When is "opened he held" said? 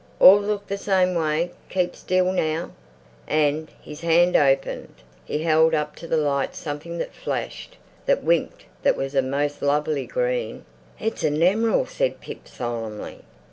4.35-5.75